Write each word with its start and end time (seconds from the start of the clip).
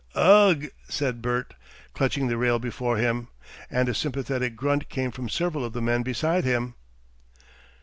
"Ugh!" 0.15 0.65
said 0.89 1.21
Bert, 1.21 1.53
clutching 1.93 2.27
the 2.27 2.35
rail 2.35 2.57
before 2.57 2.97
him, 2.97 3.27
and 3.69 3.87
a 3.87 3.93
sympathetic 3.93 4.55
grunt 4.55 4.89
came 4.89 5.11
from 5.11 5.29
several 5.29 5.63
of 5.63 5.73
the 5.73 5.79
men 5.83 6.01
beside 6.01 6.43
him. 6.43 6.73